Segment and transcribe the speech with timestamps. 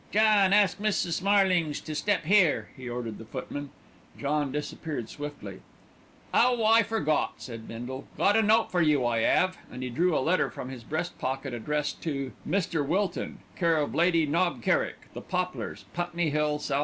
[0.11, 1.21] "John, ask Mrs.
[1.21, 3.69] Marlings to step here," he ordered the footman.
[4.17, 5.59] John disappeared swiftly.
[6.33, 8.07] "Oh, I forgot," said Bindle.
[8.17, 11.19] "Got a note for you, I 'ave;" and he drew a letter from his breast
[11.19, 12.83] pocket addressed "Mr.
[12.83, 16.79] Wilton, c/o Lady Knob Kerrick, The Poplars, Putney Hill, S.W."